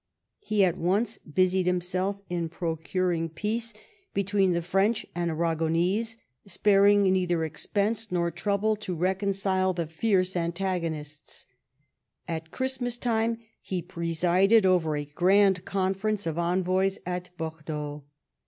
He 0.39 0.65
at 0.65 0.79
once 0.79 1.19
busied 1.19 1.67
himself 1.67 2.23
in 2.27 2.49
procuring 2.49 3.29
peace 3.29 3.71
between 4.15 4.49
the 4.53 4.55
100 4.55 4.61
EDWARD 4.63 4.63
I 4.63 4.63
CHAP. 4.63 4.71
French 4.71 5.05
and 5.13 5.29
Aragonese, 5.29 6.17
sparing 6.47 7.03
neither 7.03 7.43
expense 7.43 8.11
nor 8.11 8.31
trouble 8.31 8.75
to 8.77 8.95
reconcile 8.95 9.73
the 9.73 9.85
fierce 9.85 10.35
antagonists. 10.35 11.45
At 12.27 12.49
Christ 12.49 12.81
mas 12.81 12.97
time 12.97 13.41
he 13.61 13.83
presided 13.83 14.65
over 14.65 14.95
a 14.97 15.05
grand 15.05 15.65
conference 15.65 16.25
of 16.25 16.39
envoys 16.39 16.97
at 17.05 17.29
Bordeaux. 17.37 18.03